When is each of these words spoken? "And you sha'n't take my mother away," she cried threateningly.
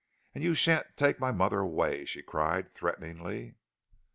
"And 0.33 0.43
you 0.43 0.55
sha'n't 0.55 0.97
take 0.97 1.19
my 1.19 1.29
mother 1.31 1.59
away," 1.59 2.05
she 2.05 2.23
cried 2.23 2.73
threateningly. 2.73 3.53